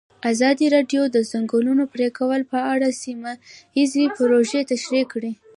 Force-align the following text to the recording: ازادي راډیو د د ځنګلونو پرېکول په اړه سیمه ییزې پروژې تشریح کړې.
ازادي 0.31 0.65
راډیو 0.75 1.03
د 1.09 1.13
د 1.15 1.17
ځنګلونو 1.31 1.83
پرېکول 1.93 2.41
په 2.51 2.59
اړه 2.73 2.87
سیمه 3.03 3.33
ییزې 3.77 4.03
پروژې 4.17 4.61
تشریح 4.71 5.05
کړې. 5.13 5.31